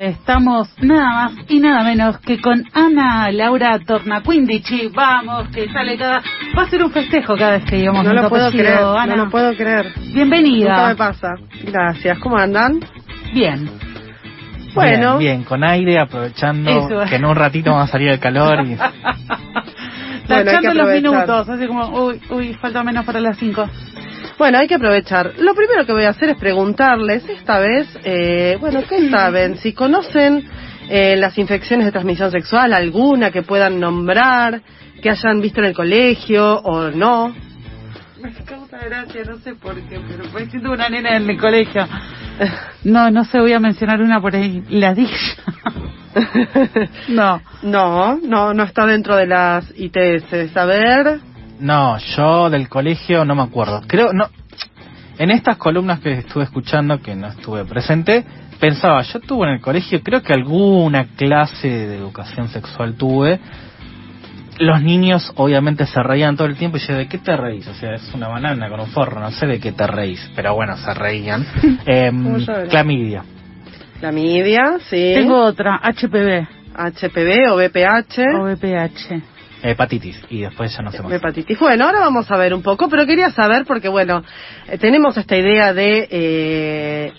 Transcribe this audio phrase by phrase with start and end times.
[0.00, 4.92] Estamos nada más y nada menos que con Ana Laura Tornaquindici.
[4.94, 6.22] Vamos, que sale cada.
[6.56, 9.16] Va a ser un festejo cada vez que digamos No lo puedo apellido, creer, Ana.
[9.16, 9.92] no lo puedo creer.
[10.14, 10.68] Bienvenida.
[10.68, 11.28] Nunca me pasa.
[11.64, 12.16] Gracias.
[12.20, 12.78] ¿Cómo andan?
[13.34, 13.68] Bien.
[14.72, 15.18] Bueno.
[15.18, 17.10] Bien, bien, con aire, aprovechando Eso.
[17.10, 18.76] que en un ratito vamos a salir del calor y
[20.28, 23.68] Bueno, Tachando los minutos, así como, uy, uy, falta menos para las 5.
[24.38, 25.32] Bueno, hay que aprovechar.
[25.38, 29.56] Lo primero que voy a hacer es preguntarles esta vez, eh, bueno, ¿qué saben?
[29.56, 30.48] Si conocen
[30.88, 34.62] eh, las infecciones de transmisión sexual, alguna que puedan nombrar,
[35.02, 37.34] que hayan visto en el colegio o no.
[38.22, 41.86] Me causa gracia, no sé por qué, pero fue siendo una nena en el colegio.
[42.84, 44.62] No, no sé, voy a mencionar una por ahí.
[44.70, 45.10] La dilla.
[47.08, 47.42] no.
[47.62, 50.56] No, no, no está dentro de las ITS.
[50.56, 51.20] A ver,
[51.60, 53.82] no, yo del colegio no me acuerdo.
[53.86, 54.28] Creo no
[55.18, 58.24] en estas columnas que estuve escuchando que no estuve presente,
[58.60, 63.40] pensaba, yo tuve en el colegio creo que alguna clase de educación sexual tuve.
[64.60, 67.66] Los niños obviamente se reían todo el tiempo y yo, ¿de qué te reís?
[67.68, 70.54] O sea, es una banana con un forro, no sé de qué te reís, pero
[70.54, 71.46] bueno, se reían.
[71.86, 73.24] Em, clamidia.
[74.00, 75.12] clamidia, sí.
[75.14, 78.18] Tengo otra, HPV HPV o BPH.
[78.36, 79.37] o VPH.
[79.62, 81.12] Hepatitis y después ya no más.
[81.12, 81.58] Hepatitis.
[81.58, 84.22] Bueno, ahora vamos a ver un poco, pero quería saber porque, bueno,
[84.68, 87.12] eh, tenemos esta idea de eh,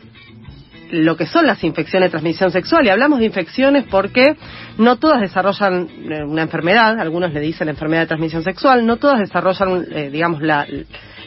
[0.91, 4.35] lo que son las infecciones de transmisión sexual y hablamos de infecciones porque
[4.77, 9.19] no todas desarrollan eh, una enfermedad, algunos le dicen enfermedad de transmisión sexual, no todas
[9.19, 10.65] desarrollan, eh, digamos, la,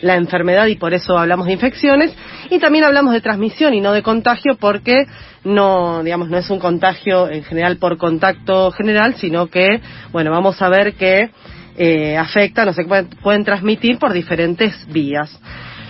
[0.03, 2.14] la enfermedad y por eso hablamos de infecciones
[2.50, 5.06] y también hablamos de transmisión y no de contagio porque
[5.45, 9.80] no, digamos, no es un contagio en general por contacto general, sino que,
[10.12, 11.30] bueno, vamos a ver que
[11.77, 15.41] eh, afectan o se pueden, pueden transmitir por diferentes vías.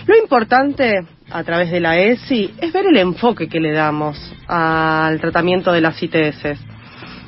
[0.05, 0.99] Lo importante
[1.31, 5.81] a través de la ESI es ver el enfoque que le damos al tratamiento de
[5.81, 6.59] las ITS,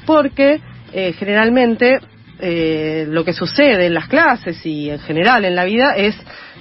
[0.05, 0.61] porque
[0.93, 1.99] eh, generalmente
[2.39, 6.15] eh, lo que sucede en las clases y en general en la vida es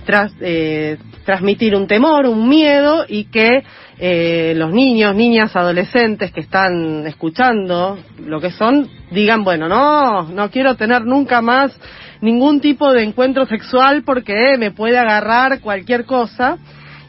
[0.05, 3.63] tras- eh, transmitir un temor, un miedo y que
[3.99, 10.51] eh, los niños, niñas, adolescentes que están escuchando lo que son digan, bueno, no, no
[10.51, 11.79] quiero tener nunca más
[12.21, 16.59] ningún tipo de encuentro sexual porque me puede agarrar cualquier cosa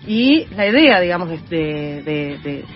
[0.08, 2.02] y la idea, digamos, de-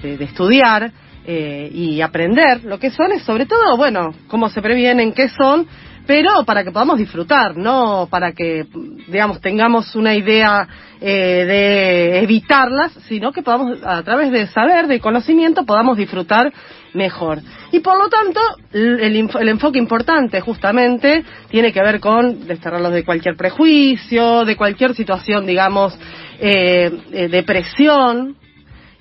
[0.01, 0.91] de- de estudiar
[1.25, 5.67] eh, y aprender lo que son es sobre todo, bueno, cómo se previenen, qué son,
[6.09, 8.65] pero para que podamos disfrutar, no para que,
[9.09, 10.67] digamos, tengamos una idea
[10.99, 16.51] eh, de evitarlas, sino que podamos, a través de saber, de conocimiento, podamos disfrutar
[16.95, 17.41] mejor.
[17.71, 18.39] Y por lo tanto,
[18.73, 24.95] el, el enfoque importante justamente tiene que ver con desterrarlos de cualquier prejuicio, de cualquier
[24.95, 25.95] situación, digamos,
[26.39, 28.35] eh, eh, de presión,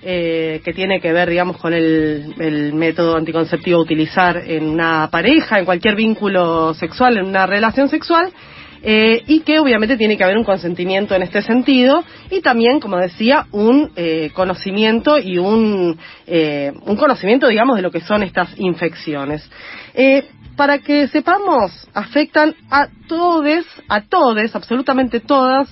[0.03, 5.59] eh, que tiene que ver, digamos, con el, método anticonceptivo a utilizar en una pareja,
[5.59, 8.33] en cualquier vínculo sexual, en una relación sexual,
[8.83, 12.97] eh, y que obviamente tiene que haber un consentimiento en este sentido y también, como
[12.97, 18.49] decía, un eh, conocimiento y un, eh, un conocimiento, digamos, de lo que son estas
[18.59, 19.49] infecciones.
[19.95, 20.25] Eh,
[20.57, 25.69] para que sepamos, afectan a todes, a todes, absolutamente todas,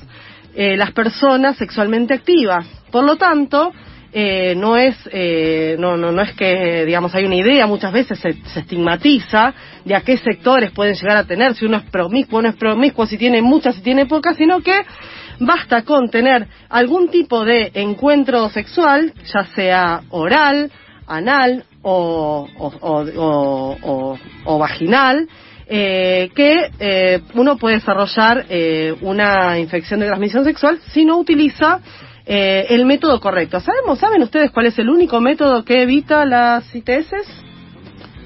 [0.59, 2.67] las personas sexualmente activas.
[2.91, 3.73] Por lo tanto,
[4.13, 8.19] eh, no es eh, no, no no es que digamos hay una idea muchas veces
[8.19, 12.41] se, se estigmatiza de a qué sectores pueden llegar a tener si uno es promiscuo
[12.41, 14.83] no es promiscuo si tiene muchas si tiene pocas sino que
[15.41, 20.71] basta con tener algún tipo de encuentro sexual ya sea oral
[21.07, 22.49] anal o,
[24.59, 25.29] vaginal
[25.69, 31.81] eh, que eh, uno puede desarrollar eh, una infección de transmisión sexual si no utiliza
[32.27, 33.61] eh, el método correcto.
[33.61, 37.15] ¿Sabemos, saben ustedes cuál es el único método que evita las ITS?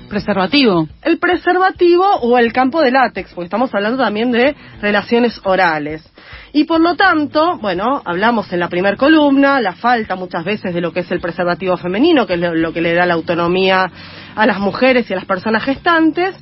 [0.08, 0.88] Preservativo.
[1.02, 6.02] El preservativo o el campo de látex, porque estamos hablando también de relaciones orales.
[6.52, 10.80] Y por lo tanto, bueno, hablamos en la primer columna, la falta muchas veces de
[10.80, 13.88] lo que es el preservativo femenino, que es lo, lo que le da la autonomía
[14.34, 16.34] a las mujeres y a las personas gestantes,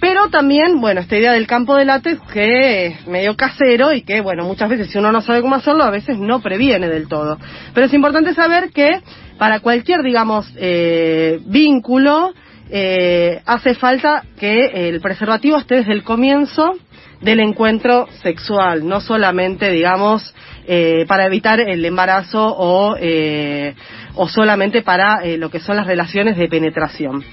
[0.00, 4.20] pero también, bueno, esta idea del campo de látex que es medio casero y que,
[4.20, 7.38] bueno, muchas veces si uno no sabe cómo hacerlo, a veces no previene del todo.
[7.74, 9.00] Pero es importante saber que
[9.38, 12.34] para cualquier, digamos, eh, vínculo,
[12.70, 16.76] eh, hace falta que el preservativo esté desde el comienzo
[17.20, 20.34] del encuentro sexual, no solamente, digamos,
[20.66, 23.74] eh, para evitar el embarazo o, eh,
[24.14, 27.24] o solamente para eh, lo que son las relaciones de penetración.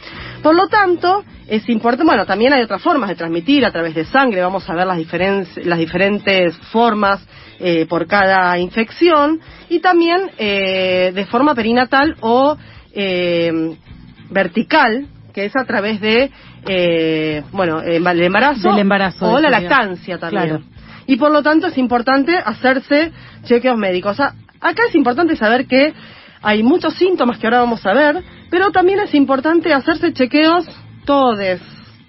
[0.43, 4.05] Por lo tanto, es importante, bueno, también hay otras formas de transmitir a través de
[4.05, 7.25] sangre, vamos a ver las, diferen- las diferentes formas
[7.59, 12.57] eh, por cada infección y también eh, de forma perinatal o
[12.93, 13.75] eh,
[14.29, 16.29] vertical, que es a través de,
[16.67, 20.47] eh, bueno, el embarazo, Del embarazo, o la lactancia también.
[20.47, 20.63] Claro.
[21.07, 23.11] Y por lo tanto es importante hacerse
[23.43, 24.19] chequeos médicos.
[24.19, 25.93] Acá es importante saber que
[26.43, 30.65] hay muchos síntomas que ahora vamos a ver, pero también es importante hacerse chequeos
[31.05, 31.61] todes,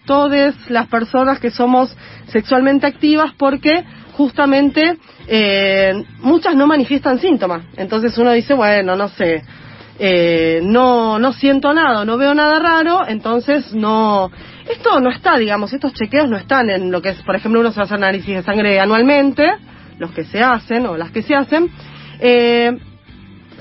[0.04, 1.96] todas las personas que somos
[2.26, 7.62] sexualmente activas porque justamente eh, muchas no manifiestan síntomas.
[7.76, 9.42] Entonces uno dice, bueno, no sé,
[9.98, 14.30] eh, no, no siento nada, no veo nada raro, entonces no,
[14.68, 17.70] esto no está, digamos, estos chequeos no están en lo que es, por ejemplo, uno
[17.70, 19.46] se hace análisis de sangre anualmente,
[19.98, 21.70] los que se hacen o las que se hacen,
[22.18, 22.76] eh,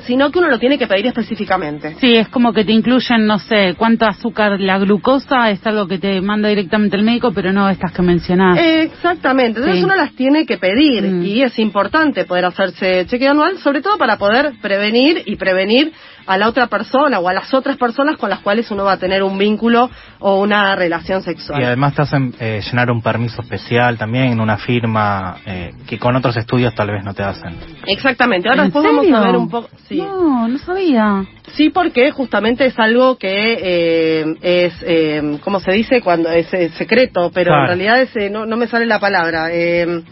[0.05, 1.95] sino que uno lo tiene que pedir específicamente.
[1.99, 5.97] Sí, es como que te incluyen, no sé, cuánto azúcar, la glucosa es algo que
[5.99, 8.57] te manda directamente el médico, pero no estas que mencionás.
[8.59, 9.83] Exactamente, entonces Sí.
[9.83, 11.23] uno las tiene que pedir Mm.
[11.25, 15.91] y es importante poder hacerse chequeo anual, sobre todo para poder prevenir y prevenir
[16.25, 18.97] a la otra persona o a las otras personas con las cuales uno va a
[18.97, 19.89] tener un vínculo
[20.19, 21.59] o una relación sexual.
[21.61, 25.99] Y además te hacen eh, llenar un permiso especial también en una firma eh, que
[25.99, 27.57] con otros estudios tal vez no te hacen.
[27.87, 29.17] Exactamente, ahora ¿En después vamos serio?
[29.17, 29.67] a ver un poco...
[29.89, 29.92] Sí.
[29.97, 31.25] No, no sabía.
[31.53, 36.01] Sí, porque justamente es algo que eh, es, eh, ¿cómo se dice?
[36.01, 37.61] Cuando es eh, secreto, pero Claro.
[37.63, 39.49] en realidad es, eh, no, no me sale la palabra.
[39.51, 40.03] Eh,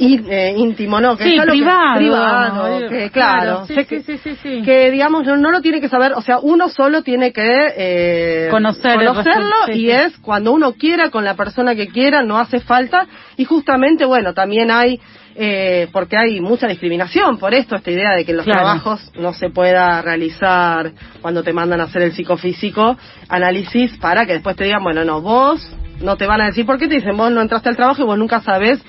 [0.00, 1.16] eh, íntimo, ¿no?
[1.16, 1.96] Que Sí, que- privado.
[1.96, 2.88] privado, ¿no?
[2.88, 3.66] que, claro.
[3.66, 6.68] sí, que, sí, sí, que, digamos, no, no lo tiene que saber, o sea, uno
[6.68, 11.88] solo tiene que eh, Conocer conocerlo y es cuando uno quiera, con la persona que
[11.88, 13.06] quiera, no hace falta.
[13.36, 15.00] Y justamente, bueno, también hay,
[15.36, 18.60] eh, porque hay mucha discriminación por esto, esta idea de que en los Claro.
[18.60, 22.96] trabajos no se pueda realizar cuando te mandan a hacer el psicofísico
[23.28, 25.68] análisis para que después te digan, bueno, no, vos
[26.00, 28.04] no te van a decir por qué te dicen, vos no entraste al trabajo y
[28.06, 28.80] vos nunca sabés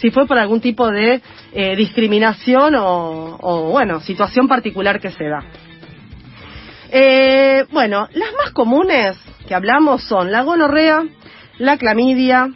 [0.00, 1.20] si fue por algún tipo de
[1.52, 5.42] eh, discriminación o, bueno, situación particular que se da.
[6.90, 9.16] Eh, bueno, las más comunes
[9.46, 11.04] que hablamos son la gonorrea,
[11.58, 12.48] la clamidia,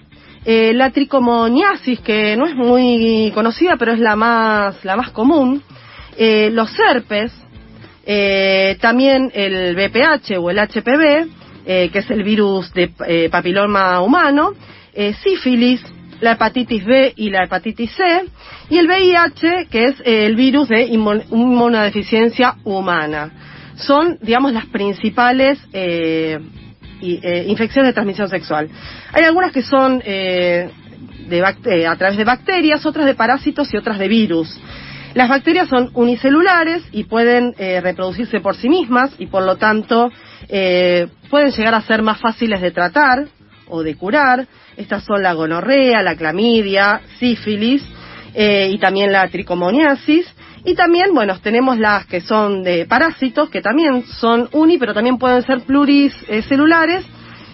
[0.44, 5.62] eh, la tricomoniasis, que no es muy conocida, pero es la más, la más común,
[6.16, 7.32] eh, los herpes,
[8.81, 11.28] también el BPH o el HPV,
[11.64, 14.54] que es el virus de papiloma humano,
[15.22, 15.81] sífilis,
[16.20, 18.02] la hepatitis B y la hepatitis C,
[18.69, 23.31] y el VIH, que es eh, el virus de inmun- inmunodeficiencia humana.
[23.76, 26.38] Son, digamos, las principales eh,
[27.02, 28.69] eh, infecciones de transmisión sexual.
[29.12, 30.70] Hay algunas que son eh,
[31.28, 34.61] de a través de bacterias, otras de parásitos y otras de virus.
[35.14, 40.08] Las bacterias son unicelulares y pueden reproducirse por sí mismas y por lo tanto
[40.49, 43.26] pueden llegar a ser más fáciles de tratar
[43.70, 44.46] o de curar.
[44.76, 47.82] Estas son la gonorrea, la clamidia, sífilis
[48.34, 50.26] eh, y también la tricomoniasis.
[50.64, 55.17] Y también, bueno, tenemos las que son de parásitos, que también son uni, pero también
[55.17, 57.05] pueden ser pluricelulares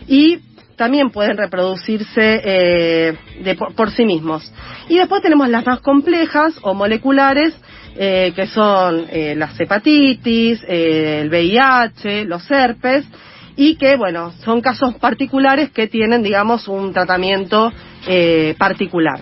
[0.08, 0.40] y
[0.76, 4.52] también pueden reproducirse eh, de por, sí mismos.
[4.88, 7.54] Y después tenemos las más complejas o moleculares,
[7.98, 13.06] eh, que son las hepatitis, el VIH, los herpes,
[13.56, 17.72] y que, bueno, son casos particulares que tienen, digamos, un tratamiento
[18.06, 19.20] eh, particular.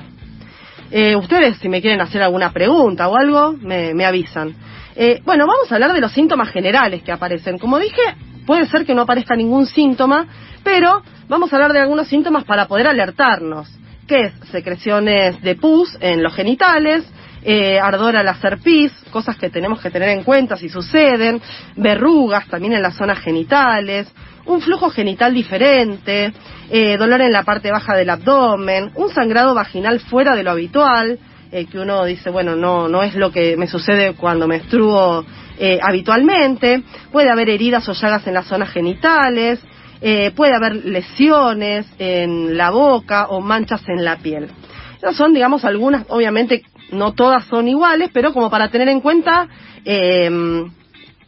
[0.90, 4.54] Eh, ustedes, si me quieren hacer alguna pregunta o algo, me, avisan.
[4.96, 7.58] Eh, bueno, vamos a hablar de los síntomas generales que aparecen.
[7.58, 8.02] Como dije,
[8.46, 10.26] puede ser que no aparezca ningún síntoma,
[10.62, 13.68] pero vamos a hablar de algunos síntomas para poder alertarnos.
[14.06, 17.10] que es secreciones de pus en los genitales,
[17.44, 21.40] eh, ardor al hacer pis, cosas que tenemos que tener en cuenta si suceden,
[21.76, 24.10] verrugas también en las zonas genitales,
[24.46, 26.32] un flujo genital diferente,
[26.70, 31.18] eh, dolor en la parte baja del abdomen, un sangrado vaginal fuera de lo habitual,
[31.52, 35.24] eh, que uno dice, bueno, no, no es lo que me sucede cuando menstruo
[35.56, 36.82] eh, habitualmente,
[37.12, 39.60] puede haber heridas o llagas en las zonas genitales,
[40.00, 44.48] eh, puede haber lesiones en la boca o manchas en la piel.
[44.98, 49.48] Esas son, digamos, algunas, obviamente no todas son iguales, pero como para tener en cuenta,
[49.84, 50.30] eh,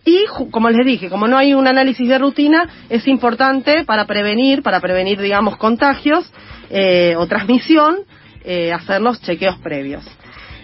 [0.05, 4.63] y como les dije, como no hay un análisis de rutina, es importante para prevenir,
[4.63, 6.33] para prevenir, digamos, contagios
[6.71, 7.99] eh, o transmisión,
[8.45, 10.05] eh, hacernos chequeos previos.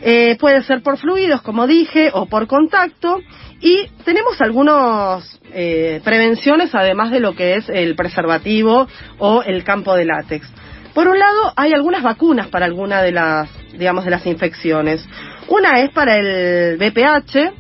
[0.01, 3.21] Eh, puede ser por fluidos, como dije, o por contacto.
[3.61, 8.87] Y tenemos algunas eh, prevenciones, además de lo que es el preservativo
[9.19, 10.49] o el campo de látex.
[10.95, 15.07] Por un lado, hay algunas vacunas para alguna de las, digamos, de las infecciones.
[15.49, 17.53] Una es para el BPH,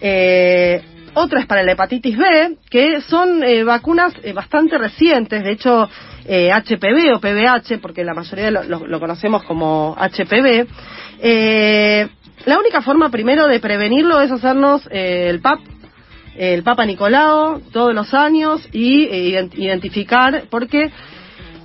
[0.00, 0.82] eh,
[1.14, 5.88] otra es para la hepatitis B, que son eh, vacunas eh, bastante recientes, de hecho,
[6.26, 10.66] eh, HPV o PVH, porque la mayoría lo, lo, lo conocemos como HPV.
[11.20, 12.08] Eh,
[12.44, 15.60] la única forma primero de prevenirlo es hacernos eh, el PAP,
[16.36, 20.90] el Papa Nicolau todos los años y eh, identificar, porque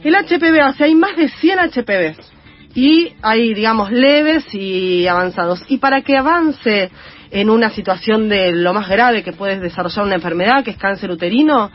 [0.04, 2.41] el HPV, o hay más de 100 HPV
[2.74, 5.64] y hay, digamos, leves y avanzados.
[5.68, 6.90] Y para que avance
[7.32, 11.12] en una situación de lo más grave que puede desarrollar una enfermedad, que es cáncer
[11.12, 11.70] uterino,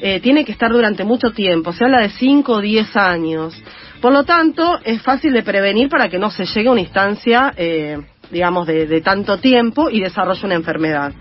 [0.00, 3.60] eh, tiene que estar durante mucho tiempo, se habla de 5 o 10 años.
[4.00, 7.52] Por lo tanto, es fácil de prevenir para que no se llegue a una instancia,
[7.56, 7.98] eh,
[8.30, 11.12] digamos, de, tanto tiempo y desarrolle una enfermedad.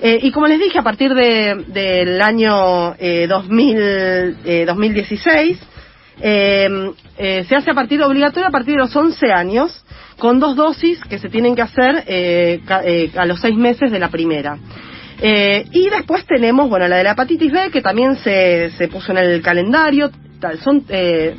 [0.00, 2.94] Eh, y como les dije, a partir del año
[3.28, 5.58] 2016,
[6.22, 9.84] se hace a partir obligatorio a partir de los 11 años,
[10.18, 12.04] con dos dosis que se tienen que hacer
[13.16, 14.56] a los seis meses de la primera.
[15.24, 19.12] Eh, y después tenemos, bueno, la de la hepatitis B, que también se, se puso
[19.12, 20.10] en el calendario.
[20.64, 21.36] Son, eh,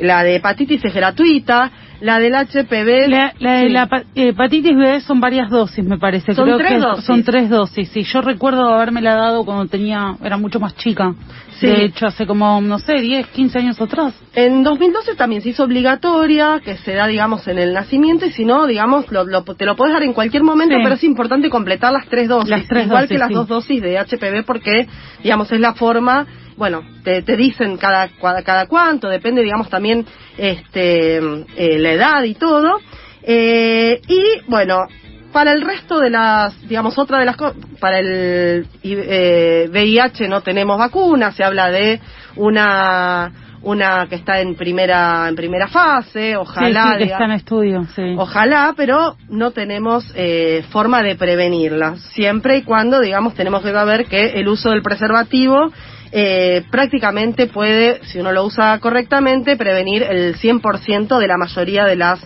[0.00, 1.70] la de hepatitis es gratuita.
[2.02, 3.08] La del HPV.
[3.08, 6.34] La, de la hepatitis B son varias dosis, me parece.
[6.34, 7.04] Son tres dosis.
[7.04, 8.02] Son tres dosis, sí.
[8.02, 11.14] Yo recuerdo haberme la dado cuando tenía, era mucho más chica.
[11.60, 14.14] De hecho, hace como, no sé, 10, 15 años atrás.
[14.34, 18.44] En 2012 también se hizo obligatoria, que se da, digamos, en el nacimiento, y si
[18.44, 22.08] no, digamos, lo, te lo puedes dar en cualquier momento, pero es importante completar las
[22.08, 22.50] tres dosis.
[22.50, 24.88] Las tres igual que las dos dosis de HPV, porque,
[25.22, 28.08] digamos, es la forma bueno, te, te dicen cada,
[28.44, 30.06] cada, cuánto, depende, digamos, también
[30.36, 32.80] este, eh, la edad y todo.
[33.22, 34.86] Eh, y bueno,
[35.32, 40.42] para el resto de las, digamos, otra de las cosas, para el eh, VIH no
[40.42, 42.00] tenemos vacuna, se habla de
[42.36, 43.32] una
[43.62, 46.96] una que está en primera en primera fase, ojalá.
[46.98, 48.14] Sí, está en estudio, sí.
[48.18, 51.96] Ojalá, pero no tenemos eh, forma de prevenirla.
[52.12, 55.72] Siempre y cuando, digamos, tenemos que saber que el uso del preservativo
[56.12, 61.96] eh, prácticamente puede, si uno lo usa correctamente, prevenir el 100% de la mayoría de
[61.96, 62.20] las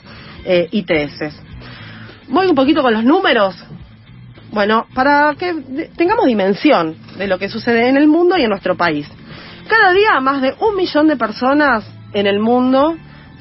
[0.44, 1.40] eh, ITS.
[2.28, 3.54] Voy un poquito con los números.
[4.50, 8.76] Bueno, para que tengamos dimensión de lo que sucede en el mundo y en nuestro
[8.76, 9.06] país.
[9.68, 12.96] Cada día más de un millón de personas en el mundo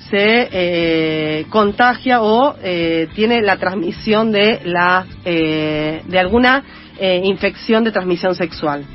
[0.10, 6.64] se eh, contagia o eh, tiene la transmisión de la eh, de alguna
[6.98, 8.86] infección de transmisión sexual.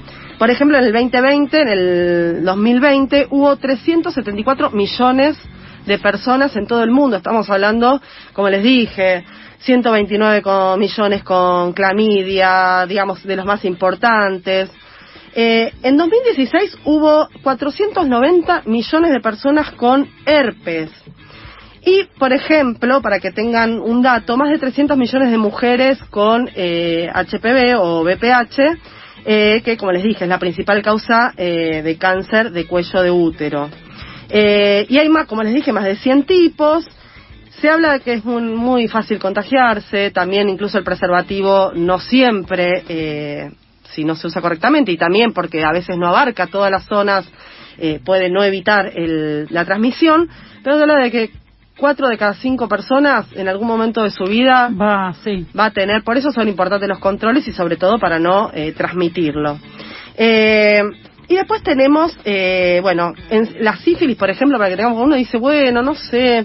[0.41, 5.37] Por ejemplo, en el 2020, en el 2020, hubo 374 millones
[5.85, 7.19] de personas en todo el mundo.
[7.19, 8.01] Estamos hablando,
[8.33, 9.23] como les dije,
[9.59, 14.71] 129 millones con clamidia, digamos, de los más importantes.
[15.35, 20.91] Eh, en 2016 hubo 490 millones de personas con herpes.
[21.85, 26.49] Y, por ejemplo, para que tengan un dato, más de 300 millones de mujeres con
[26.55, 31.97] eh, HPV o BPH eh, que como les dije es la principal causa eh, de
[31.99, 33.71] cáncer de cuello de útero.
[34.29, 36.87] Eh, y hay más, como les dije, más de 100 tipos.
[37.61, 43.53] Se habla de que es muy, fácil contagiarse, también incluso el preservativo no siempre,
[43.91, 47.29] si no se usa correctamente, y también porque a veces no abarca todas las zonas,
[48.03, 50.31] puede no evitar la transmisión,
[50.63, 51.31] pero se habla de que
[51.81, 55.47] cuatro de cada cinco personas en algún momento de su vida va, sí.
[55.59, 58.73] va a tener, por eso son importantes los controles y sobre todo para no eh,
[58.73, 59.59] transmitirlo.
[60.17, 60.83] Eh,
[61.31, 65.39] y después tenemos, eh, bueno, en la sífilis, por ejemplo, para que tengamos uno dice,
[65.39, 66.45] bueno, no sé.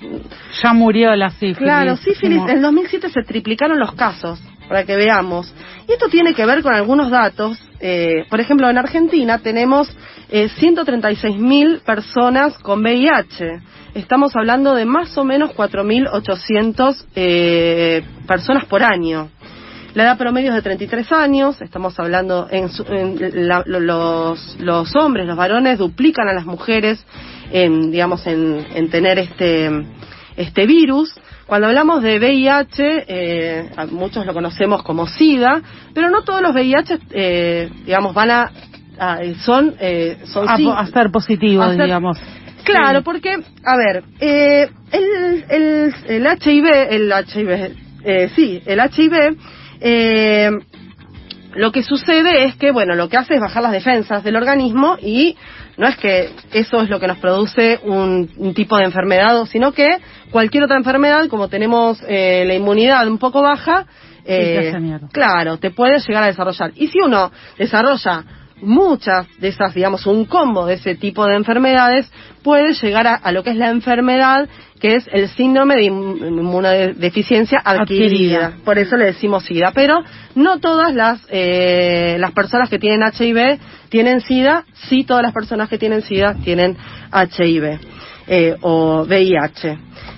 [0.62, 1.58] Ya murió la sífilis.
[1.58, 5.54] Claro, sífilis, en el 2007 se triplicaron los casos, para que veamos.
[5.88, 7.58] Y esto tiene que ver con algunos datos.
[7.80, 9.90] Eh, por ejemplo, en Argentina tenemos
[10.30, 13.62] eh, 136.000 personas con VIH
[13.96, 19.30] estamos hablando de más o menos 4.800 eh, personas por año.
[19.94, 22.70] La edad promedio es de 33 años, estamos hablando, en,
[23.66, 27.04] los, los hombres, los varones duplican a las mujeres
[27.50, 29.72] en, digamos, en, tener este,
[30.36, 31.16] este virus.
[31.46, 35.62] Cuando hablamos de VIH, eh, muchos lo conocemos como SIDA,
[35.94, 38.52] pero no todos los VIH, eh, digamos, van a,
[39.42, 42.18] son, eh, son a, ser positivos, digamos.
[42.64, 49.38] Claro, porque, a ver, eh, el, el, el HIV, el HIV, eh, sí, el HIV,
[49.82, 50.50] eh,
[51.54, 54.98] lo que sucede es que, bueno, lo que hace es bajar las defensas del organismo
[55.00, 55.38] y
[55.78, 59.98] no es que eso es lo que nos produce un, tipo de enfermedad, sino que
[60.32, 63.86] cualquier otra enfermedad, como tenemos eh, la inmunidad un poco baja,
[64.26, 64.74] eh,
[65.12, 66.72] claro, te puede llegar a desarrollar.
[66.76, 68.24] Y si uno desarrolla
[68.62, 72.12] muchas de esas, digamos, un combo de ese tipo de enfermedades
[72.44, 74.48] puede llegar a, lo que es la enfermedad,
[74.80, 78.54] que es el síndrome de inmunodeficiencia adquirida.
[78.64, 79.72] Por eso le decimos SIDA.
[79.74, 80.04] Pero
[80.36, 83.60] no todas las, eh, las personas que tienen HIV
[83.90, 86.78] tienen SIDA, sí todas las personas que tienen SIDA tienen
[87.12, 87.95] HIV.
[88.28, 89.78] Eh, o VIH.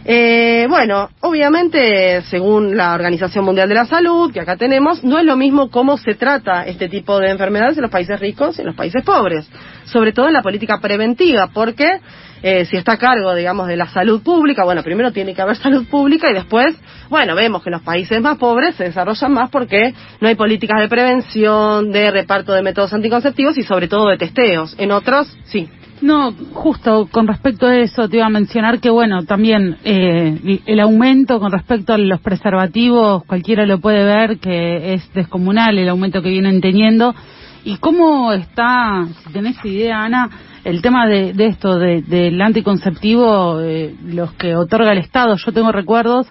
[0.09, 5.25] Eh, bueno, obviamente, según la Organización Mundial de la Salud, que acá tenemos, no es
[5.25, 8.67] lo mismo cómo se trata este tipo de enfermedades en los países ricos y en
[8.67, 9.49] los países pobres,
[9.85, 11.99] sobre todo en la política preventiva, porque
[12.41, 15.55] eh, si está a cargo, digamos, de la salud pública, bueno, primero tiene que haber
[15.61, 16.75] salud pública y después,
[17.09, 20.87] bueno, vemos que los países más pobres se desarrollan más porque no hay políticas de
[20.87, 24.73] prevención, de reparto de métodos anticonceptivos y sobre todo de testeos.
[24.77, 25.69] En otros, sí.
[26.01, 30.79] No, justo con respecto a eso te iba a mencionar que, bueno, también eh, el
[30.79, 36.21] aumento con respecto a los preservativos, cualquiera lo puede ver que es descomunal el aumento
[36.21, 37.15] que vienen teniendo.
[37.63, 40.29] ¿Y cómo está, si tenés idea, Ana,
[40.63, 45.35] el tema de, esto, del anticonceptivo, eh, los que otorga el Estado?
[45.35, 46.27] Yo tengo recuerdos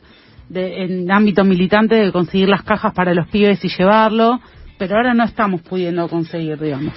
[0.48, 4.40] de, en ámbito militante de conseguir las cajas para los pibes y llevarlo,
[4.78, 6.94] pero ahora no estamos pudiendo conseguir, digamos.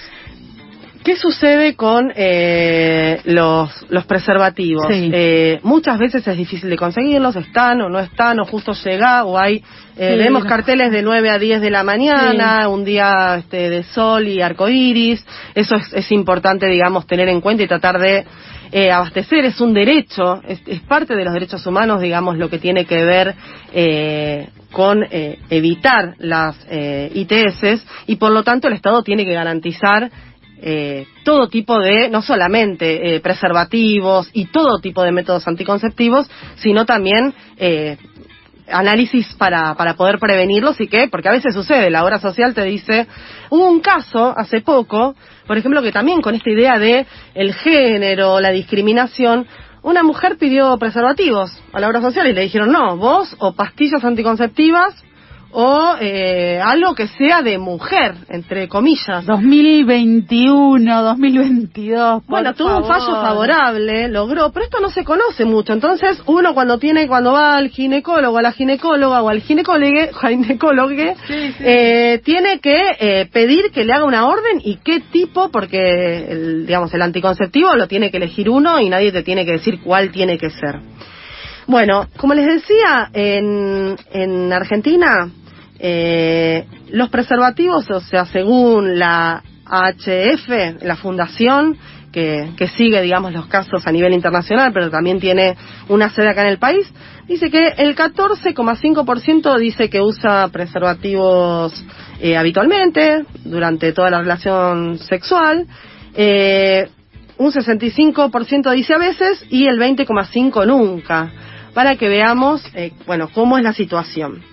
[1.03, 4.85] ¿Qué sucede con eh, los, los preservativos?
[4.89, 9.37] Eh, muchas veces es difícil de conseguirlos, están o no están, o justo llega, o
[9.37, 9.63] hay,
[9.97, 14.27] eh, vemos carteles de 9 a 10 de la mañana, un día este, de sol
[14.27, 15.25] y arcoíris,
[15.55, 18.25] eso es, es, importante, digamos, tener en cuenta y tratar de
[18.71, 22.59] eh, abastecer, es un derecho, es, es, parte de los derechos humanos, digamos, lo que
[22.59, 23.35] tiene que ver
[23.73, 29.33] eh, con eh, evitar las eh, ITS y por lo tanto el Estado tiene que
[29.33, 30.11] garantizar
[30.61, 36.85] eh, todo tipo de, no solamente eh, preservativos y todo tipo de métodos anticonceptivos, sino
[36.85, 37.97] también eh,
[38.67, 42.63] análisis para, para poder prevenirlos y qué, porque a veces sucede, la obra social te
[42.63, 43.07] dice,
[43.49, 45.15] hubo un caso hace poco,
[45.47, 49.47] por ejemplo, que también con esta idea de el género, la discriminación,
[49.81, 54.03] una mujer pidió preservativos a la obra social y le dijeron, no, vos o pastillas
[54.03, 54.93] anticonceptivas
[55.51, 59.25] o eh, algo que sea de mujer, entre comillas.
[59.25, 62.23] 2021, 2022.
[62.27, 65.73] Bueno, tuvo un fallo favorable, logró, pero esto no se conoce mucho.
[65.73, 70.89] Entonces, uno cuando tiene, cuando va al ginecólogo, a la ginecóloga o al ginecólogo, ginecólogo
[71.59, 76.65] eh, tiene que eh, pedir que le haga una orden y qué tipo, porque, el,
[76.67, 80.11] digamos, el anticonceptivo lo tiene que elegir uno y nadie te tiene que decir cuál
[80.11, 80.79] tiene que ser.
[81.69, 85.29] Bueno, como les decía, en, en Argentina
[85.79, 91.77] eh, los preservativos, o sea, según la HF, la fundación,
[92.11, 95.55] que, que, sigue, digamos, los casos a nivel internacional, pero también tiene
[95.89, 96.91] una sede acá en el país,
[97.27, 101.85] dice que el 14,5% dice que usa preservativos
[102.19, 105.67] eh, habitualmente durante toda la relación sexual,
[106.15, 106.89] eh,
[107.37, 111.31] un 65% dice a veces y el 20,5% nunca
[111.73, 114.43] para que veamos, eh, bueno, cómo es la situación.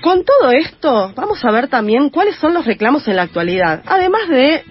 [0.00, 4.28] Con todo esto, vamos a ver también cuáles son los reclamos en la actualidad, además
[4.28, 4.62] de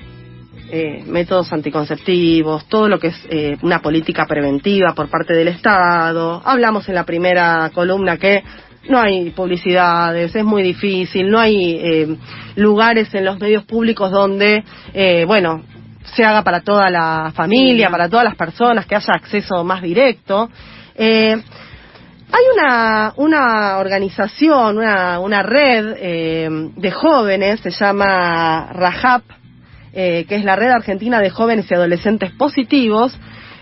[0.69, 6.41] eh, métodos anticonceptivos, todo lo que es eh, una política preventiva por parte del Estado.
[6.45, 8.41] Hablamos en la primera columna que
[8.89, 12.17] no hay publicidades, es muy difícil, no hay eh,
[12.55, 14.63] lugares en los medios públicos donde,
[14.93, 15.61] eh, bueno,
[16.15, 20.49] se haga para toda la familia, para todas las personas, que haya acceso más directo.
[22.29, 29.23] Hay una, una organización, una, una red eh, de jóvenes, se llama RAJAP,
[29.93, 33.17] eh, que es la Red Argentina de Jóvenes y Adolescentes Positivos,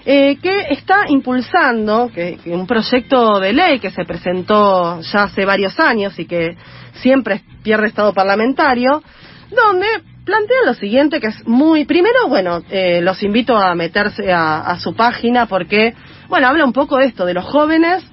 [0.05, 5.45] eh, que está impulsando que, que un proyecto de ley que se presentó ya hace
[5.45, 6.57] varios años y que
[7.01, 9.03] siempre pierde estado parlamentario,
[9.51, 9.85] donde
[10.25, 11.85] plantea lo siguiente, que es muy...
[11.85, 15.93] Primero, bueno, eh, los invito a meterse a, a, su página porque,
[16.27, 18.03] bueno, habla un poco de esto, de los jóvenes,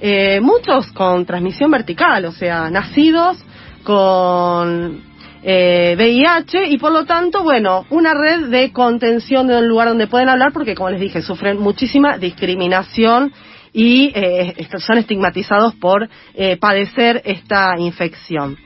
[0.00, 3.38] eh, muchos con transmisión vertical, o sea, nacidos
[3.84, 5.02] con
[5.42, 10.06] eh, VIH y por lo tanto, bueno, una red de contención de un lugar donde
[10.06, 13.32] pueden hablar porque, como les dije, sufren muchísima discriminación
[13.72, 18.56] y eh, son estigmatizados por eh, padecer esta infección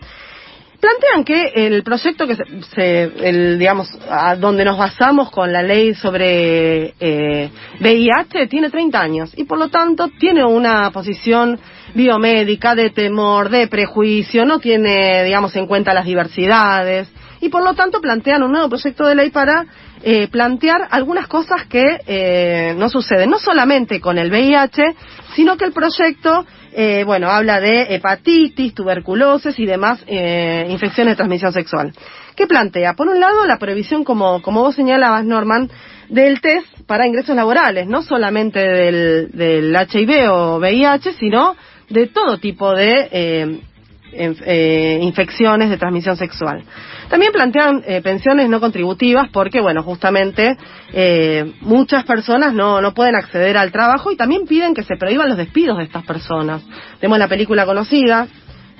[0.83, 2.37] plantean que el proyecto que
[2.75, 9.01] se, el, digamos, a donde nos basamos con la ley sobre eh, VIH tiene 30
[9.01, 11.57] años y por lo tanto tiene una posición
[11.95, 17.09] biomédica de temor, de prejuicio, no tiene, digamos, en cuenta las diversidades
[17.43, 19.67] y por lo tanto plantean un nuevo proyecto de ley para
[20.03, 24.95] eh, plantear algunas cosas que eh, no suceden, no solamente con el VIH,
[25.35, 31.17] sino que el proyecto eh, bueno, habla de hepatitis, tuberculosis y demás eh, infecciones de
[31.17, 31.93] transmisión sexual.
[32.37, 32.95] ¿Qué plantea?
[32.95, 35.69] Por un lado, la prohibición, como, como vos señalabas, Norman,
[36.09, 41.57] del test para ingresos laborales, no solamente del, del HIV o VIH, sino
[41.91, 43.61] de todo tipo de
[44.13, 46.65] eh, eh, infecciones de transmisión sexual.
[47.09, 50.57] También plantean eh, pensiones no contributivas porque, bueno, justamente
[50.93, 55.29] eh, muchas personas no, no pueden acceder al trabajo y también piden que se prohíban
[55.29, 56.63] los despidos de estas personas.
[57.01, 58.27] Tenemos la película conocida,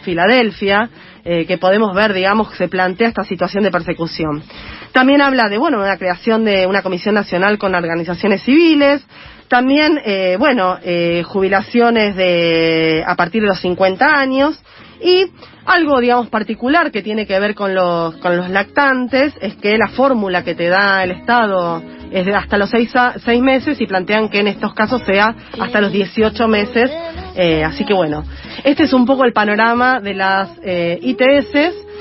[0.03, 0.91] Filadelfia,
[1.23, 4.43] que podemos ver, digamos, que se plantea esta situación de persecución.
[4.91, 9.07] También habla de, bueno, la creación de una comisión nacional con organizaciones civiles,
[9.53, 14.59] también, eh, bueno, eh, jubilaciones de a partir de los 50 años
[15.03, 15.27] y
[15.65, 19.89] algo, digamos, particular que tiene que ver con los, con los lactantes es que la
[19.89, 22.93] fórmula que te da el Estado es de hasta los seis,
[23.25, 26.91] seis meses y plantean que en estos casos sea hasta los 18 meses.
[27.35, 28.25] Eh, así que bueno,
[28.65, 31.92] este es un poco el panorama de las eh, ITS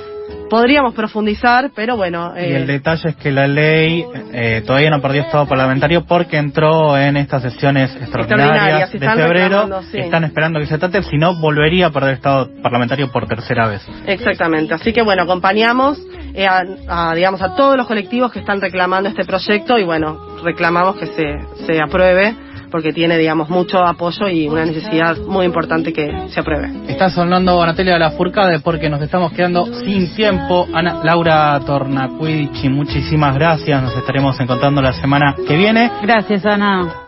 [0.50, 2.34] podríamos profundizar, pero bueno.
[2.36, 6.38] Y el eh, detalle es que la ley eh, todavía no perdió estado parlamentario porque
[6.38, 9.82] entró en estas sesiones extraordinarias, de febrero.
[9.94, 13.82] Están esperando que se trate, si no, volvería a perder estado parlamentario por tercera vez.
[14.06, 14.74] Exactamente.
[14.74, 15.98] Así que bueno, acompañamos
[16.34, 20.98] eh, a, digamos, a todos los colectivos que están reclamando este proyecto y bueno, reclamamos
[20.98, 22.36] que se, se apruebe
[22.72, 26.72] porque tiene, digamos, mucho apoyo y una necesidad muy importante que se apruebe.
[26.88, 30.68] Está sonando Natalia La Furcade porque nos estamos quedando sin tiempo.
[30.74, 33.82] Ana Laura Tornacuidici, muchísimas gracias.
[33.82, 35.92] Nos estaremos encontrando la semana que viene.
[36.02, 37.08] Gracias, Ana.